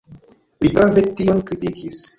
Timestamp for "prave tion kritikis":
0.79-2.07